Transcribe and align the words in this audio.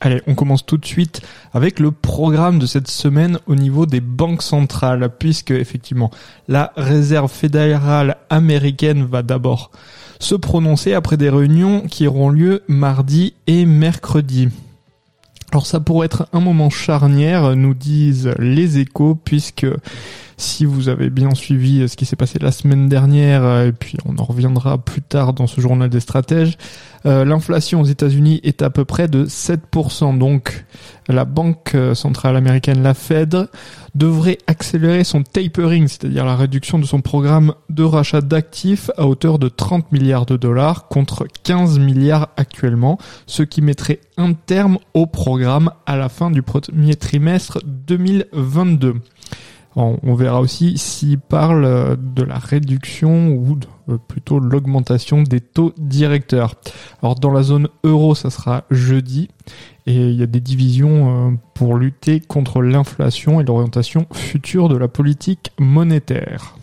Allez, 0.00 0.20
on 0.26 0.34
commence 0.34 0.66
tout 0.66 0.76
de 0.76 0.84
suite 0.84 1.22
avec 1.54 1.80
le 1.80 1.90
programme 1.90 2.58
de 2.58 2.66
cette 2.66 2.88
semaine 2.88 3.38
au 3.46 3.54
niveau 3.54 3.86
des 3.86 4.02
banques 4.02 4.42
centrales, 4.42 5.10
puisque 5.18 5.52
effectivement 5.52 6.10
la 6.48 6.72
réserve 6.76 7.30
fédérale 7.30 8.16
américaine 8.28 9.06
va 9.06 9.22
d'abord 9.22 9.70
se 10.20 10.34
prononcer 10.34 10.92
après 10.92 11.16
des 11.16 11.30
réunions 11.30 11.82
qui 11.82 12.06
auront 12.06 12.28
lieu 12.28 12.62
mardi 12.68 13.34
et 13.46 13.64
mercredi. 13.64 14.48
Alors 15.52 15.66
ça 15.66 15.80
pourrait 15.80 16.06
être 16.06 16.28
un 16.32 16.40
moment 16.40 16.70
charnière, 16.70 17.56
nous 17.56 17.74
disent 17.74 18.34
les 18.38 18.78
échos, 18.78 19.14
puisque 19.14 19.66
si 20.36 20.64
vous 20.64 20.88
avez 20.88 21.10
bien 21.10 21.34
suivi 21.34 21.88
ce 21.88 21.96
qui 21.96 22.04
s'est 22.06 22.16
passé 22.16 22.38
la 22.40 22.52
semaine 22.52 22.88
dernière, 22.88 23.62
et 23.62 23.72
puis 23.72 23.96
on 24.04 24.16
en 24.18 24.24
reviendra 24.24 24.78
plus 24.78 25.02
tard 25.02 25.32
dans 25.32 25.46
ce 25.46 25.60
journal 25.60 25.88
des 25.88 26.00
stratèges, 26.00 26.58
euh, 27.06 27.24
l'inflation 27.24 27.80
aux 27.80 27.84
États-Unis 27.84 28.40
est 28.42 28.62
à 28.62 28.70
peu 28.70 28.84
près 28.84 29.08
de 29.08 29.26
7%. 29.26 30.18
Donc 30.18 30.64
la 31.08 31.24
Banque 31.24 31.76
centrale 31.94 32.36
américaine, 32.36 32.82
la 32.82 32.94
Fed, 32.94 33.48
devrait 33.94 34.38
accélérer 34.46 35.04
son 35.04 35.22
tapering, 35.22 35.88
c'est-à-dire 35.88 36.24
la 36.24 36.36
réduction 36.36 36.78
de 36.78 36.84
son 36.84 37.00
programme 37.00 37.54
de 37.70 37.82
rachat 37.82 38.20
d'actifs 38.20 38.90
à 38.96 39.06
hauteur 39.06 39.38
de 39.38 39.48
30 39.48 39.90
milliards 39.92 40.26
de 40.26 40.36
dollars 40.36 40.88
contre 40.88 41.26
15 41.44 41.78
milliards 41.78 42.28
actuellement, 42.36 42.98
ce 43.26 43.42
qui 43.42 43.62
mettrait 43.62 44.00
un 44.16 44.34
terme 44.34 44.78
au 44.94 45.06
programme 45.06 45.70
à 45.86 45.96
la 45.96 46.08
fin 46.08 46.30
du 46.30 46.42
premier 46.42 46.96
trimestre 46.96 47.60
2022. 47.64 48.96
On 49.78 50.14
verra 50.14 50.40
aussi 50.40 50.78
s'il 50.78 51.18
parle 51.18 51.66
euh, 51.66 51.96
de 51.98 52.22
la 52.22 52.38
réduction 52.38 53.28
ou 53.28 53.58
euh, 53.90 53.98
plutôt 53.98 54.38
l'augmentation 54.38 55.22
des 55.22 55.42
taux 55.42 55.74
directeurs. 55.76 56.54
Alors 57.02 57.14
dans 57.14 57.30
la 57.30 57.42
zone 57.42 57.68
euro, 57.84 58.14
ça 58.14 58.30
sera 58.30 58.64
jeudi 58.70 59.28
et 59.84 59.94
il 59.94 60.18
y 60.18 60.22
a 60.22 60.26
des 60.26 60.40
divisions 60.40 61.28
euh, 61.28 61.32
pour 61.52 61.76
lutter 61.76 62.20
contre 62.20 62.62
l'inflation 62.62 63.38
et 63.38 63.44
l'orientation 63.44 64.06
future 64.14 64.70
de 64.70 64.78
la 64.78 64.88
politique 64.88 65.52
monétaire. 65.58 66.56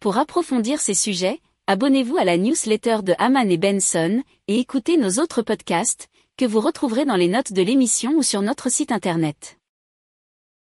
Pour 0.00 0.18
approfondir 0.18 0.78
ces 0.78 0.92
sujets, 0.92 1.40
abonnez-vous 1.66 2.18
à 2.18 2.24
la 2.24 2.36
newsletter 2.36 2.98
de 3.02 3.14
Haman 3.18 3.50
et 3.50 3.56
Benson 3.56 4.22
et 4.46 4.58
écoutez 4.58 4.98
nos 4.98 5.22
autres 5.22 5.40
podcasts 5.40 6.08
que 6.36 6.44
vous 6.44 6.60
retrouverez 6.60 7.06
dans 7.06 7.16
les 7.16 7.28
notes 7.28 7.54
de 7.54 7.62
l'émission 7.62 8.12
ou 8.18 8.22
sur 8.22 8.42
notre 8.42 8.70
site 8.70 8.92
internet. 8.92 9.58